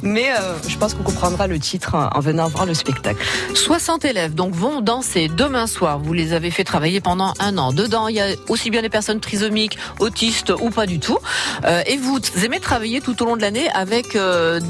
Mais 0.03 0.29
euh, 0.29 0.53
je 0.67 0.77
pense 0.77 0.93
qu'on 0.93 1.01
comprendra 1.01 1.47
le 1.47 1.57
titre 1.57 1.95
en 1.95 2.19
venant 2.19 2.47
voir 2.49 2.67
le 2.67 2.75
spectacle. 2.75 3.25
60 3.55 4.05
élèves 4.05 4.35
donc 4.35 4.53
vont 4.53 4.81
danser 4.81 5.27
demain 5.27 5.65
soir. 5.65 5.97
Vous 5.97 6.13
les 6.13 6.33
avez 6.33 6.51
fait 6.51 6.63
travailler 6.63 7.01
pendant 7.01 7.33
un 7.39 7.57
an. 7.57 7.73
Dedans, 7.73 8.07
il 8.09 8.17
y 8.17 8.21
a 8.21 8.27
aussi 8.47 8.69
bien 8.69 8.83
des 8.83 8.89
personnes 8.89 9.19
trisomiques, 9.19 9.79
autistes 9.97 10.53
ou 10.61 10.69
pas 10.69 10.85
du 10.85 10.99
tout. 10.99 11.17
Euh, 11.65 11.81
et 11.87 11.97
vous 11.97 12.19
aimez 12.45 12.59
travailler 12.59 13.01
tout 13.01 13.19
au 13.23 13.25
long 13.25 13.37
de 13.37 13.41
l'année 13.41 13.71
avec 13.71 14.15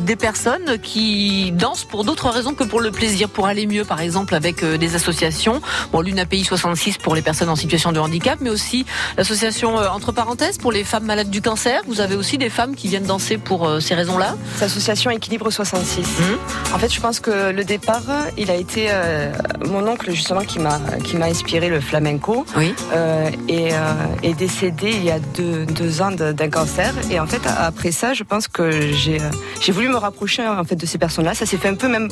des 0.06 0.16
personnes 0.16 0.80
qui 0.82 1.52
dansent 1.52 1.84
pour 1.84 2.06
d'autres 2.06 2.30
raisons 2.30 2.54
que 2.54 2.64
pour 2.64 2.80
le 2.80 2.92
plaisir, 2.92 3.28
pour 3.28 3.48
aller 3.48 3.68
mieux, 3.68 3.84
par 3.84 4.00
exemple 4.00 4.34
avec 4.34 4.64
des 4.64 4.96
associations. 4.96 5.62
Bon, 5.92 6.00
l'une 6.00 6.20
API 6.20 6.46
66 6.46 6.98
pour 7.00 7.16
les 7.16 7.22
personnes 7.22 7.50
en 7.50 7.58
situation 7.58 7.81
de 7.92 8.00
handicap, 8.00 8.38
mais 8.42 8.52
aussi 8.52 8.86
l'association 9.18 9.80
euh, 9.80 9.88
entre 9.88 10.12
parenthèses 10.12 10.60
pour 10.60 10.72
les 10.72 10.84
femmes 10.84 11.06
malades 11.06 11.32
du 11.32 11.42
cancer. 11.42 11.82
Vous 11.88 12.00
avez 12.00 12.16
aussi 12.16 12.38
des 12.38 12.50
femmes 12.50 12.76
qui 12.76 12.88
viennent 12.88 13.06
danser 13.06 13.40
pour 13.40 13.68
euh, 13.68 13.80
ces 13.80 13.96
raisons-là. 13.96 14.36
L'association 14.60 15.10
Équilibre 15.10 15.50
66. 15.50 16.02
Mmh. 16.02 16.76
En 16.76 16.78
fait, 16.78 16.94
je 16.94 17.02
pense 17.02 17.20
que 17.20 17.52
le 17.52 17.64
départ, 17.64 18.04
il 18.38 18.52
a 18.52 18.56
été 18.56 18.88
euh, 18.90 19.32
mon 19.68 19.88
oncle 19.88 20.12
justement 20.12 20.42
qui 20.42 20.60
m'a 20.60 20.80
qui 21.04 21.16
m'a 21.16 21.26
inspiré 21.26 21.70
le 21.70 21.82
flamenco. 21.82 22.46
Oui. 22.56 22.74
et 23.48 23.72
est 24.24 24.34
décédé 24.34 24.92
il 24.92 25.04
y 25.04 25.12
a 25.12 25.20
deux, 25.20 25.66
deux 25.66 26.02
ans 26.02 26.12
d'un 26.12 26.50
cancer. 26.50 26.94
Et 27.10 27.20
en 27.20 27.26
fait, 27.26 27.42
après 27.46 27.92
ça, 27.92 28.14
je 28.14 28.24
pense 28.24 28.48
que 28.48 28.92
j'ai 28.92 29.20
j'ai 29.62 29.72
voulu 29.72 29.88
me 29.90 29.96
rapprocher 29.96 30.46
en 30.48 30.64
fait 30.64 30.76
de 30.76 30.86
ces 30.86 30.98
personnes-là. 30.98 31.34
Ça 31.34 31.46
s'est 31.46 31.58
fait 31.58 31.70
un 31.70 31.76
peu 31.76 31.88
même 31.88 32.10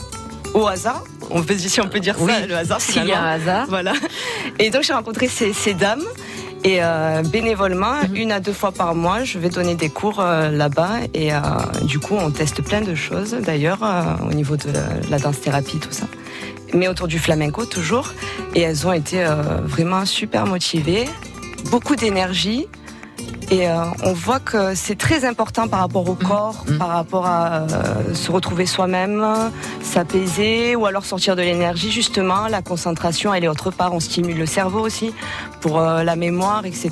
au 0.54 0.68
hasard. 0.68 1.04
On 1.30 1.44
peut, 1.44 1.58
si 1.58 1.82
on 1.82 1.88
peut 1.88 2.00
dire 2.00 2.18
ça, 2.18 2.46
le 2.46 2.56
hasard. 2.56 2.82
S'il 2.82 3.06
y 3.06 3.12
a 3.12 3.22
un 3.22 3.32
hasard. 3.34 3.66
Voilà. 3.70 3.94
Et 4.58 4.70
donc 4.70 4.84
j'ai 4.84 4.94
rencontré 4.94 5.28
ces, 5.28 5.74
dames. 5.74 6.04
Et 6.64 6.80
euh, 6.82 7.22
bénévolement, 7.24 7.96
mhm. 8.10 8.16
une 8.16 8.32
à 8.32 8.40
deux 8.40 8.54
fois 8.54 8.72
par 8.72 8.94
mois, 8.94 9.24
je 9.24 9.40
vais 9.40 9.50
donner 9.50 9.76
des 9.76 9.90
cours 9.90 10.20
euh, 10.20 10.50
là-bas. 10.50 11.00
Et 11.14 11.34
euh, 11.34 11.38
du 11.84 12.00
coup, 12.00 12.16
on 12.16 12.32
teste 12.32 12.62
plein 12.62 12.82
de 12.82 12.96
choses, 12.96 13.32
d'ailleurs, 13.32 13.80
au 14.28 14.34
niveau 14.34 14.58
de 14.58 14.70
la, 15.10 15.20
danse-thérapie, 15.20 15.80
tout 15.80 15.92
ça. 15.92 16.06
Mais 16.74 16.88
autour 16.88 17.08
du 17.08 17.18
flamenco, 17.18 17.66
toujours. 17.66 18.14
Et 18.56 18.62
elles 18.62 18.86
ont 18.86 18.94
été 18.94 19.26
vraiment 19.64 20.06
super 20.06 20.46
motivées, 20.46 21.06
beaucoup 21.72 21.96
d'énergie. 21.96 22.68
Et 23.52 23.68
euh, 23.68 23.78
on 24.04 24.14
voit 24.14 24.40
que 24.40 24.76
c'est 24.76 24.96
très 24.98 25.26
important 25.26 25.68
par 25.68 25.80
rapport 25.80 26.08
au 26.08 26.14
Mm. 26.14 26.18
corps, 26.28 26.64
Mm. 26.68 26.78
par 26.78 26.90
rapport 26.90 27.26
à 27.26 27.62
euh, 27.62 28.14
se 28.14 28.32
retrouver 28.32 28.68
soi-même, 28.68 29.26
s'apaiser 29.82 30.76
ou 30.76 30.86
alors 30.86 31.04
sortir 31.04 31.36
de 31.36 31.42
l'énergie 31.42 31.92
justement, 31.92 32.48
la 32.48 32.62
concentration 32.62 33.34
elle 33.34 33.44
est 33.44 33.48
autre 33.48 33.72
part, 33.72 33.94
on 33.94 34.00
stimule 34.00 34.38
le 34.38 34.46
cerveau 34.46 34.80
aussi 34.82 35.14
pour 35.62 35.80
euh, 35.80 36.04
la 36.04 36.16
mémoire, 36.16 36.66
etc. 36.66 36.92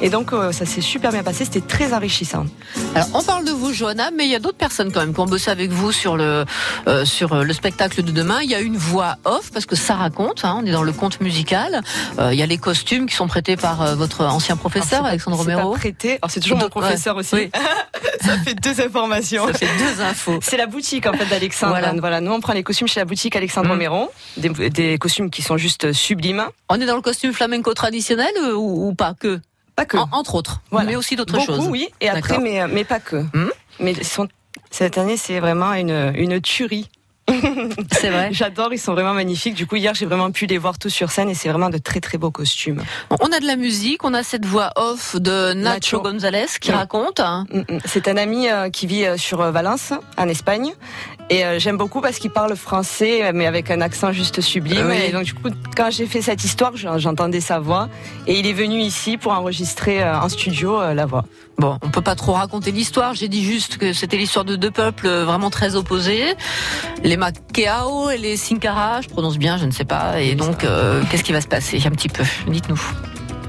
Et 0.00 0.08
donc 0.08 0.32
euh, 0.32 0.52
ça 0.52 0.64
s'est 0.64 0.80
super 0.80 1.10
bien 1.10 1.24
passé, 1.24 1.44
c'était 1.44 1.60
très 1.60 1.92
enrichissant. 1.92 2.46
Alors, 2.94 3.08
on 3.14 3.22
parle 3.22 3.44
de 3.44 3.50
vous, 3.50 3.72
Johanna, 3.72 4.10
mais 4.16 4.26
il 4.26 4.30
y 4.30 4.34
a 4.36 4.38
d'autres 4.38 4.56
personnes 4.56 4.92
quand 4.92 5.00
même 5.00 5.12
qui 5.12 5.20
ont 5.20 5.26
bossé 5.26 5.50
avec 5.50 5.70
vous 5.72 5.90
sur 5.90 6.16
le 6.16 6.44
euh, 6.86 7.04
sur 7.04 7.34
le 7.42 7.52
spectacle 7.52 8.02
de 8.04 8.12
demain. 8.12 8.38
Il 8.42 8.50
y 8.50 8.54
a 8.54 8.60
une 8.60 8.76
voix 8.76 9.16
off 9.24 9.50
parce 9.52 9.66
que 9.66 9.74
ça 9.76 9.94
raconte. 9.96 10.44
hein, 10.44 10.56
on 10.62 10.66
est 10.66 10.70
dans 10.72 10.82
le 10.84 10.92
conte 10.92 11.20
musical. 11.20 11.82
Euh, 12.20 12.32
il 12.32 12.38
y 12.38 12.42
a 12.42 12.46
les 12.46 12.58
costumes 12.58 13.06
qui 13.06 13.16
sont 13.16 13.26
prêtés 13.26 13.56
par 13.56 13.96
votre 13.96 14.24
ancien 14.24 14.56
professeur, 14.56 15.00
Alors, 15.00 15.06
c'est 15.06 15.10
Alexandre 15.10 15.36
Romero. 15.38 15.60
pas 15.72 15.78
Alors 16.04 16.30
c'est 16.30 16.40
toujours 16.40 16.58
mon 16.58 16.68
professeur 16.68 17.14
ouais. 17.16 17.20
aussi. 17.20 17.34
Oui. 17.34 17.50
ça 18.20 18.38
fait 18.38 18.54
deux 18.54 18.80
informations. 18.80 19.46
Ça 19.48 19.52
fait 19.54 19.66
deux 19.78 20.00
infos. 20.02 20.38
C'est 20.42 20.56
la 20.56 20.66
boutique 20.66 21.06
en 21.06 21.12
fait 21.12 21.26
d'Alexandre. 21.26 21.72
Voilà. 21.72 21.92
Voilà. 21.98 22.20
nous 22.20 22.32
on 22.32 22.40
prend 22.40 22.52
les 22.52 22.62
costumes 22.62 22.88
chez 22.88 23.00
la 23.00 23.04
boutique 23.06 23.34
Alexandre 23.36 23.68
Mm. 23.68 23.70
Romero, 23.72 24.10
des, 24.36 24.48
des 24.70 24.98
costumes 24.98 25.30
qui 25.30 25.42
sont 25.42 25.56
juste 25.56 25.92
sublimes. 25.92 26.44
On 26.68 26.80
est 26.80 26.86
dans 26.86 26.96
le 26.96 27.02
costume 27.02 27.32
flamenco 27.32 27.72
traditionnel 27.74 28.30
euh, 28.42 28.54
ou, 28.54 28.88
ou 28.88 28.94
pas 28.94 29.14
que? 29.18 29.40
Pas 29.74 29.84
que. 29.84 29.96
En- 29.96 30.08
Entre 30.12 30.34
autres, 30.34 30.60
Voilà. 30.70 30.88
mais 30.90 30.96
aussi 30.96 31.16
d'autres 31.16 31.34
Beaucoup, 31.34 31.46
choses. 31.46 31.66
oui. 31.68 31.88
Et 32.00 32.08
après, 32.08 32.38
mais, 32.38 32.66
mais 32.68 32.84
pas 32.84 33.00
que. 33.00 33.16
Hmm. 33.16 33.50
Mais 33.80 33.94
sont- 34.04 34.28
cette 34.70 34.96
année, 34.98 35.16
c'est 35.16 35.38
vraiment 35.40 35.72
une, 35.74 36.12
une 36.16 36.40
tuerie. 36.40 36.88
C'est 37.92 38.10
vrai. 38.10 38.28
J'adore, 38.32 38.72
ils 38.72 38.78
sont 38.78 38.92
vraiment 38.92 39.14
magnifiques. 39.14 39.54
Du 39.54 39.66
coup, 39.66 39.76
hier, 39.76 39.94
j'ai 39.94 40.06
vraiment 40.06 40.30
pu 40.30 40.46
les 40.46 40.58
voir 40.58 40.78
tous 40.78 40.90
sur 40.90 41.10
scène 41.10 41.28
et 41.28 41.34
c'est 41.34 41.48
vraiment 41.48 41.70
de 41.70 41.78
très 41.78 42.00
très 42.00 42.18
beaux 42.18 42.30
costumes. 42.30 42.82
On 43.20 43.32
a 43.32 43.40
de 43.40 43.46
la 43.46 43.56
musique, 43.56 44.04
on 44.04 44.14
a 44.14 44.22
cette 44.22 44.44
voix 44.46 44.70
off 44.76 45.16
de 45.16 45.52
Nacho, 45.52 45.98
Nacho. 45.98 46.00
Gonzalez 46.02 46.46
qui 46.60 46.70
Mm. 46.70 46.74
raconte. 46.74 47.20
Mm, 47.20 47.58
mm. 47.58 47.78
C'est 47.84 48.08
un 48.08 48.16
ami 48.16 48.48
euh, 48.48 48.70
qui 48.70 48.86
vit 48.86 49.04
euh, 49.04 49.16
sur 49.16 49.40
euh, 49.40 49.50
Valence, 49.50 49.92
en 50.16 50.28
Espagne. 50.28 50.72
Et 51.28 51.42
j'aime 51.58 51.76
beaucoup 51.76 52.00
parce 52.00 52.20
qu'il 52.20 52.30
parle 52.30 52.54
français, 52.54 53.32
mais 53.34 53.46
avec 53.46 53.72
un 53.72 53.80
accent 53.80 54.12
juste 54.12 54.40
sublime. 54.40 54.86
Oui. 54.88 54.96
Et 55.08 55.10
donc, 55.10 55.24
du 55.24 55.34
coup, 55.34 55.48
quand 55.76 55.90
j'ai 55.90 56.06
fait 56.06 56.22
cette 56.22 56.44
histoire, 56.44 56.76
j'en- 56.76 56.98
j'entendais 56.98 57.40
sa 57.40 57.58
voix. 57.58 57.88
Et 58.28 58.38
il 58.38 58.46
est 58.46 58.52
venu 58.52 58.78
ici 58.78 59.16
pour 59.16 59.32
enregistrer 59.32 60.04
en 60.08 60.28
studio 60.28 60.80
la 60.94 61.04
voix. 61.04 61.24
Bon, 61.58 61.78
on 61.82 61.88
peut 61.88 62.02
pas 62.02 62.14
trop 62.14 62.32
raconter 62.32 62.70
l'histoire. 62.70 63.14
J'ai 63.14 63.28
dit 63.28 63.42
juste 63.42 63.78
que 63.78 63.92
c'était 63.94 64.18
l'histoire 64.18 64.44
de 64.44 64.56
deux 64.56 64.70
peuples 64.70 65.06
euh, 65.06 65.24
vraiment 65.24 65.48
très 65.48 65.74
opposés. 65.74 66.34
Les 67.02 67.16
Makeao 67.16 68.10
et 68.10 68.18
les 68.18 68.36
Sinkara, 68.36 69.00
je 69.00 69.08
prononce 69.08 69.38
bien, 69.38 69.56
je 69.56 69.64
ne 69.64 69.70
sais 69.70 69.86
pas. 69.86 70.20
Et 70.20 70.34
donc, 70.34 70.64
euh, 70.64 71.02
qu'est-ce 71.10 71.24
qui 71.24 71.32
va 71.32 71.40
se 71.40 71.48
passer 71.48 71.80
un 71.86 71.90
petit 71.90 72.10
peu? 72.10 72.24
Dites-nous. 72.46 72.80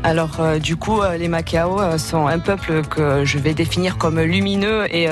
Alors, 0.04 0.40
euh, 0.40 0.58
du 0.58 0.78
coup, 0.78 1.02
les 1.18 1.28
Macao 1.28 1.98
sont 1.98 2.28
un 2.28 2.40
peuple 2.40 2.84
que 2.84 3.26
je 3.26 3.38
vais 3.40 3.54
définir 3.54 3.98
comme 3.98 4.22
lumineux 4.22 4.86
et 4.96 5.08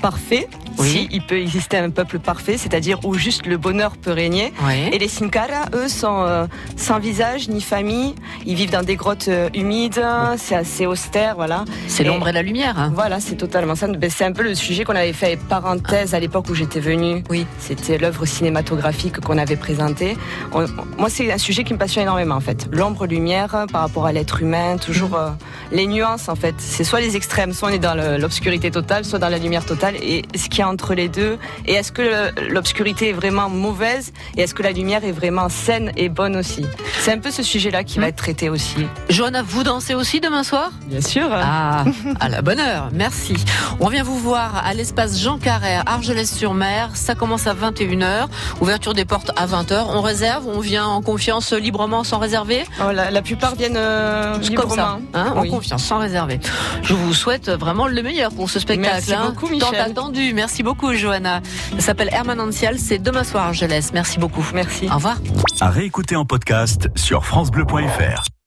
parfait. 0.00 0.48
Oui. 0.78 0.88
Si 0.88 1.08
il 1.10 1.22
peut 1.22 1.38
exister 1.38 1.76
un 1.78 1.90
peuple 1.90 2.18
parfait, 2.18 2.56
c'est-à-dire 2.56 2.98
où 3.04 3.14
juste 3.14 3.46
le 3.46 3.56
bonheur 3.56 3.96
peut 3.96 4.12
régner. 4.12 4.52
Oui. 4.66 4.88
Et 4.92 4.98
les 4.98 5.08
Sinkara, 5.08 5.66
eux, 5.74 5.88
sont 5.88 6.22
euh, 6.22 6.46
sans 6.76 6.98
visage 6.98 7.48
ni 7.48 7.60
famille. 7.60 8.14
Ils 8.46 8.54
vivent 8.54 8.70
dans 8.70 8.82
des 8.84 8.96
grottes 8.96 9.28
euh, 9.28 9.48
humides. 9.54 10.02
C'est 10.36 10.54
assez 10.54 10.86
austère, 10.86 11.34
voilà. 11.36 11.64
C'est 11.88 12.04
l'ombre 12.04 12.28
et 12.28 12.32
la 12.32 12.42
lumière. 12.42 12.78
hein. 12.78 12.92
Voilà, 12.94 13.20
c'est 13.20 13.36
totalement 13.36 13.74
ça. 13.74 13.86
Ben, 13.88 14.10
C'est 14.10 14.24
un 14.24 14.32
peu 14.32 14.42
le 14.42 14.54
sujet 14.54 14.84
qu'on 14.84 14.94
avait 14.96 15.12
fait 15.12 15.38
parenthèse 15.48 16.14
à 16.14 16.20
l'époque 16.20 16.46
où 16.50 16.54
j'étais 16.54 16.80
venue. 16.80 17.22
Oui. 17.30 17.46
C'était 17.58 17.98
l'œuvre 17.98 18.24
cinématographique 18.26 19.20
qu'on 19.20 19.38
avait 19.38 19.56
présentée. 19.56 20.16
On- 20.52 20.66
moi, 20.98 21.08
c'est 21.10 21.30
un 21.32 21.38
sujet 21.38 21.64
qui 21.64 21.72
me 21.74 21.78
passionne 21.78 22.02
énormément, 22.04 22.34
en 22.36 22.40
fait. 22.40 22.68
L'ombre-lumière 22.72 23.54
euh, 23.54 23.66
par 23.66 23.82
rapport 23.82 24.06
à 24.06 24.12
l'être 24.12 24.42
humain, 24.42 24.76
toujours 24.78 25.14
euh, 25.16 25.30
les 25.72 25.86
nuances, 25.86 26.28
en 26.28 26.34
fait. 26.36 26.54
C'est 26.58 26.84
soit 26.84 27.00
les 27.00 27.16
extrêmes, 27.16 27.52
soit 27.52 27.68
on 27.68 27.72
est 27.72 27.78
dans 27.78 27.94
l'obscurité 28.18 28.70
totale, 28.70 29.04
soit 29.04 29.18
dans 29.18 29.28
la 29.28 29.38
lumière 29.38 29.64
totale. 29.64 29.94
Et 30.02 30.22
ce 30.34 30.48
qu'il 30.48 30.60
y 30.60 30.62
a 30.62 30.67
entre 30.68 30.94
les 30.94 31.08
deux. 31.08 31.38
Et 31.66 31.74
est-ce 31.74 31.92
que 31.92 32.02
le- 32.02 32.48
l'obscurité 32.52 33.10
est 33.10 33.12
vraiment 33.12 33.48
mauvaise 33.48 34.12
Et 34.36 34.42
est-ce 34.42 34.54
que 34.54 34.62
la 34.62 34.72
lumière 34.72 35.04
est 35.04 35.12
vraiment 35.12 35.48
saine 35.48 35.92
et 35.96 36.08
bonne 36.08 36.36
aussi? 36.36 36.64
C'est 37.00 37.12
un 37.12 37.18
peu 37.18 37.30
ce 37.30 37.42
sujet-là 37.42 37.84
qui 37.84 37.98
va 37.98 38.08
être 38.08 38.16
traité 38.16 38.48
aussi. 38.50 38.86
Johanna, 39.08 39.42
vous 39.42 39.62
dansez 39.62 39.94
aussi 39.94 40.20
demain 40.20 40.42
soir? 40.44 40.70
Bien 40.86 41.00
sûr. 41.00 41.28
Ah, 41.32 41.84
à 42.20 42.28
la 42.28 42.42
bonne 42.42 42.60
heure, 42.60 42.88
merci. 42.92 43.34
On 43.80 43.88
vient 43.88 44.02
vous 44.02 44.18
voir 44.18 44.62
à 44.64 44.74
l'espace 44.74 45.18
Jean 45.20 45.38
Carrère, 45.38 45.82
Argelès-sur-Mer. 45.86 46.90
Ça 46.94 47.14
commence 47.14 47.46
à 47.46 47.54
21h. 47.54 48.26
Ouverture 48.60 48.94
des 48.94 49.04
portes 49.04 49.30
à 49.36 49.46
20h. 49.46 49.86
On 49.94 50.00
réserve, 50.00 50.46
on 50.48 50.60
vient 50.60 50.86
en 50.86 51.00
confiance 51.02 51.52
librement, 51.52 52.04
sans 52.04 52.18
réserver? 52.18 52.64
Oh, 52.80 52.92
la, 52.92 53.10
la 53.10 53.22
plupart 53.22 53.54
viennent 53.54 53.76
euh, 53.76 54.32
Comme 54.32 54.42
librement. 54.42 54.74
ça, 54.74 54.98
hein, 55.14 55.32
en 55.36 55.44
confiance, 55.46 55.82
sans 55.84 55.98
réserver. 55.98 56.40
Je 56.82 56.94
vous 56.94 57.14
souhaite 57.14 57.48
vraiment 57.50 57.86
le 57.86 58.02
meilleur 58.02 58.32
pour 58.32 58.50
ce 58.50 58.58
spectacle. 58.60 58.90
Merci 58.94 59.14
hein. 59.14 59.26
beaucoup, 59.30 59.48
Michel. 59.48 59.68
Tant 59.70 59.90
attendu. 60.02 60.32
Merci 60.34 60.57
beaucoup, 60.62 60.94
Johanna. 60.94 61.40
Ça 61.78 61.80
s'appelle 61.80 62.10
Hermanancial. 62.12 62.78
C'est 62.78 62.98
demain 62.98 63.24
soir, 63.24 63.46
Argelès. 63.46 63.92
Merci 63.92 64.18
beaucoup. 64.18 64.46
Merci. 64.54 64.88
Au 64.90 64.94
revoir. 64.94 65.18
À 65.60 65.70
réécouter 65.70 66.16
en 66.16 66.24
podcast 66.24 66.88
sur 66.96 67.24
FranceBleu.fr. 67.24 68.37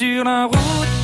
sur 0.00 0.24
la 0.24 0.46
route 0.46 0.99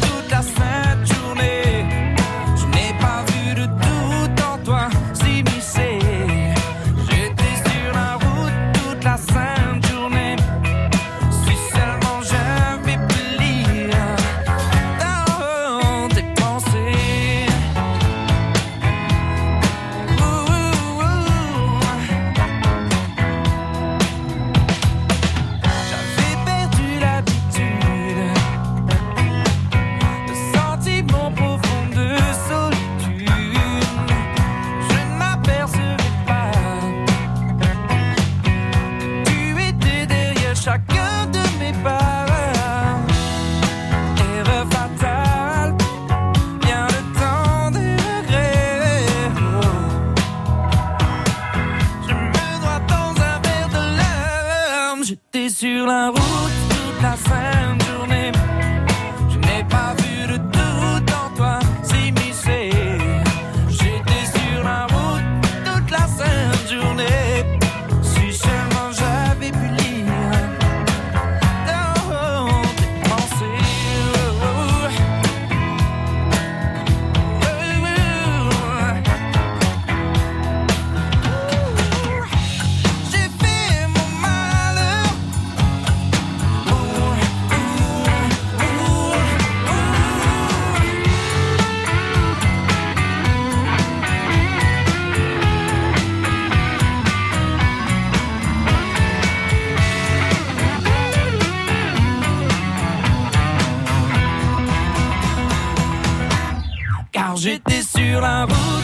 j'étais 107.46 107.82
sur 107.82 108.20
la 108.20 108.44
route 108.44 108.75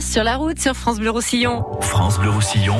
Sur 0.00 0.24
la 0.24 0.36
route 0.36 0.58
sur 0.58 0.74
France 0.74 0.98
Bleu 0.98 1.10
Roussillon. 1.10 1.64
France 1.80 2.18
Bleu 2.18 2.30
Roussillon, 2.30 2.78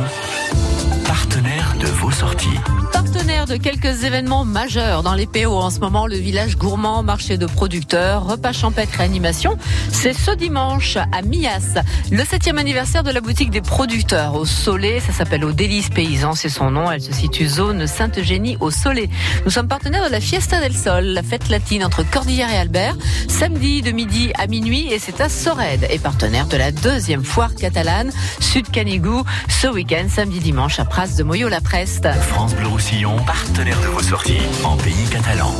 partenaire 1.39 1.77
de 1.81 1.87
vos 1.87 2.11
sorties. 2.11 2.59
Partenaire 2.93 3.47
de 3.47 3.57
quelques 3.57 4.03
événements 4.03 4.45
majeurs 4.45 5.05
dans 5.05 5.15
les 5.15 5.27
PO 5.27 5.53
en 5.53 5.71
ce 5.71 5.79
moment, 5.79 6.09
le 6.09 6.17
village 6.17 6.57
gourmand, 6.57 7.05
marché 7.05 7.37
de 7.37 7.47
producteurs, 7.47 8.27
repas 8.27 8.53
champêtre 8.53 8.99
réanimation. 8.99 9.57
C'est 9.93 10.15
ce 10.15 10.33
dimanche 10.33 10.97
à 10.97 11.23
Mias, 11.23 11.81
le 12.11 12.25
septième 12.25 12.59
anniversaire 12.59 13.05
de 13.05 13.13
la 13.13 13.21
boutique 13.21 13.51
des 13.51 13.61
producteurs 13.61 14.35
au 14.35 14.45
Soleil. 14.45 15.01
Ça 15.01 15.13
s'appelle 15.13 15.45
au 15.45 15.53
Délice 15.53 15.91
Paysan, 15.91 16.33
c'est 16.33 16.49
son 16.49 16.73
nom. 16.73 16.91
Elle 16.91 17.03
se 17.03 17.13
situe 17.13 17.47
zone 17.47 17.87
Sainte-Eugénie 17.87 18.57
au 18.59 18.73
Soleil. 18.73 19.09
Nous 19.45 19.53
sommes 19.53 19.69
partenaires 19.69 20.07
de 20.07 20.11
la 20.11 20.21
Fiesta 20.21 20.61
del 20.61 20.75
Sol, 20.75 21.05
la 21.05 21.23
fête 21.23 21.51
latine 21.51 21.85
entre 21.85 22.03
Cordillère 22.11 22.51
et 22.51 22.59
Albert, 22.59 22.97
samedi 23.29 23.83
de 23.83 23.93
midi 23.93 24.33
à 24.37 24.49
minuit 24.49 24.93
et 24.93 24.99
c'est 24.99 25.21
à 25.21 25.29
Sorède. 25.29 25.87
Et 25.91 26.01
partenaire 26.01 26.49
de 26.49 26.57
la 26.57 26.73
deuxième 26.73 27.23
foire 27.23 27.55
catalane, 27.55 28.11
Sud 28.41 28.69
Canigou, 28.71 29.23
ce 29.49 29.69
week-end, 29.69 30.07
samedi 30.09 30.41
dimanche 30.41 30.81
à 30.81 30.85
Pras 30.85 31.07
de 31.07 31.28
Moyo-la-Preste. 31.29 32.09
France 32.23 32.55
Bleu 32.55 32.69
Roussillon, 32.69 33.15
partenaire 33.27 33.79
de 33.83 33.89
vos 33.89 34.03
sorties 34.03 34.41
en 34.65 34.79
pays 34.79 35.05
catalan. 35.11 35.53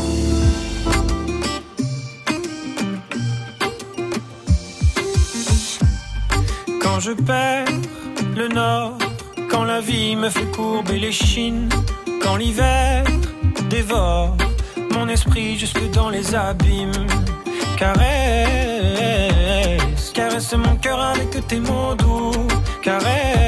Quand 6.81 7.01
je 7.01 7.13
perds 7.13 7.67
le 8.35 8.49
nord, 8.49 8.97
quand 9.51 9.65
la 9.65 9.83
vie 9.83 10.17
me 10.17 10.31
fait 10.31 10.51
courber 10.53 10.99
les 10.99 11.13
chines, 11.13 11.69
quand 12.23 12.37
l'hiver 12.37 13.05
dévore 13.69 14.39
mon 14.93 15.07
esprit 15.07 15.59
jusque 15.59 15.91
dans 15.91 16.09
les 16.09 16.35
abîmes. 16.35 17.07
Caresse, 17.77 17.99
caresse 20.15 20.55
mon 20.55 20.77
cœur 20.77 20.99
avec 20.99 21.47
tes 21.47 21.61
mots 21.61 21.95
doux. 21.95 22.33
Caresse, 22.83 23.48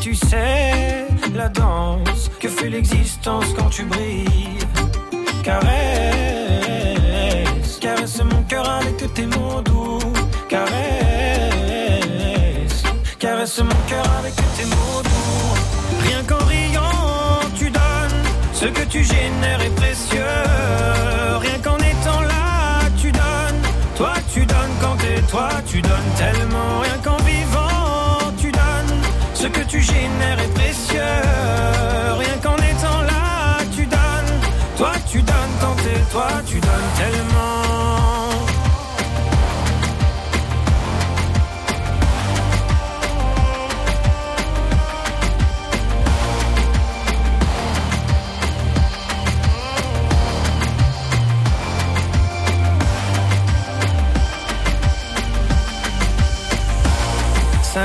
Tu 0.00 0.14
sais 0.14 1.06
la 1.34 1.48
danse 1.50 2.30
que 2.40 2.48
fait 2.48 2.70
l'existence 2.70 3.44
quand 3.56 3.68
tu 3.68 3.84
brilles. 3.84 4.58
Caresse, 5.44 5.68
caresse 7.80 8.22
mon 8.24 8.42
cœur 8.44 8.66
avec 8.68 9.12
tes 9.12 9.26
mots 9.26 9.60
doux. 9.62 9.98
Caresse, 10.48 10.72
caresse 13.18 13.58
mon 13.58 13.80
cœur 13.88 14.06
avec 14.18 14.34
tes 14.34 14.64
mots 14.64 15.02
doux. 15.04 15.54
Rien 16.06 16.22
qu'en 16.24 16.44
riant, 16.46 17.40
tu 17.54 17.70
donnes. 17.70 18.22
Ce 18.54 18.64
que 18.64 18.84
tu 18.84 19.04
génères 19.04 19.60
est 19.60 19.74
précieux. 19.76 20.24
Rien 21.40 21.58
qu'en 21.62 21.76
étant 21.76 22.22
là, 22.22 22.88
tu 22.96 23.12
donnes. 23.12 23.62
Toi, 23.96 24.14
tu 24.32 24.46
donnes 24.46 24.76
quand 24.80 24.96
t'es 24.96 25.20
toi, 25.30 25.50
tu 25.66 25.82
donnes 25.82 26.12
tellement. 26.16 26.80
Rien 26.80 26.98
qu'en 27.04 27.18
vivant. 27.18 27.59
Ce 29.40 29.46
que 29.46 29.62
tu 29.62 29.80
génères 29.80 30.38
est 30.38 30.52
précieux. 30.52 31.00
Rien 32.18 32.36
qu'en 32.42 32.56
étant 32.56 33.00
là, 33.04 33.56
tu 33.74 33.86
donnes. 33.86 34.40
Toi, 34.76 34.92
tu 35.10 35.22
donnes 35.22 35.54
quand 35.62 35.76
t'es 35.76 36.00
toi, 36.12 36.28
tu 36.46 36.60
donnes 36.60 36.90
tellement. 36.98 37.70
Ça 57.72 57.84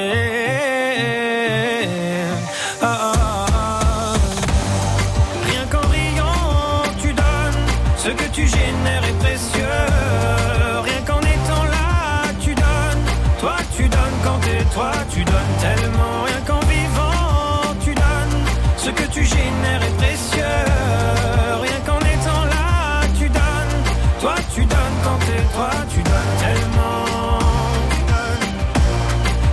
Toi, 25.53 25.69
tu 25.89 26.01
donnes 26.01 26.13
tellement. 26.39 27.39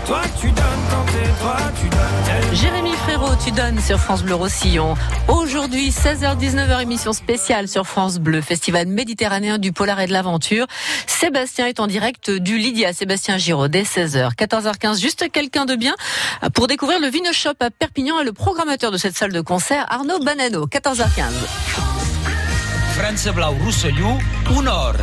Toi, 0.07 0.23
tu 0.41 0.47
donnes 0.47 0.65
quand 0.91 1.05
t'es 1.13 1.29
toi, 1.41 1.57
tu 1.81 1.89
donnes 1.89 2.25
tellement. 2.25 2.55
Jérémy 2.55 2.93
Frérot, 2.93 3.37
tu 3.45 3.51
donnes 3.53 3.81
sur 3.81 3.99
France 3.99 4.23
Bleu 4.23 4.35
Roussillon. 4.35 4.95
Aujourd'hui, 5.29 5.91
16h-19h, 5.91 6.83
émission 6.83 7.13
spéciale 7.13 7.69
sur 7.69 7.87
France 7.87 8.19
Bleu, 8.19 8.41
festival 8.41 8.87
méditerranéen 8.87 9.59
du 9.59 9.73
polar 9.73 10.01
et 10.01 10.07
de 10.07 10.13
l'aventure. 10.13 10.67
Sébastien 11.07 11.67
est 11.67 11.81
en 11.81 11.87
direct 11.87 12.31
du 12.31 12.59
Lydia, 12.59 12.93
Sébastien 12.93 13.37
Giraud, 13.37 13.69
dès 13.69 13.83
16h. 13.83 14.35
14h15, 14.35 15.01
juste 15.01 15.31
quelqu'un 15.31 15.67
de 15.67 15.77
bien 15.77 15.95
pour 16.55 16.69
découvrir 16.69 17.01
le 17.01 17.09
Vino 17.09 17.33
Shop 17.33 17.55
à 17.61 17.71
Perpignan 17.71 18.21
et 18.21 18.25
le 18.25 18.33
programmateur 18.33 18.91
de 18.91 18.97
cette 18.97 19.17
salle 19.17 19.33
de 19.33 19.41
concert, 19.41 19.85
Arnaud 19.91 20.21
Banano. 20.21 20.67
14h15. 20.67 21.33
France 22.97 23.29
Blau 23.29 23.51
Roussillon, 23.63 24.19
une 24.59 24.69
heure. 24.69 24.97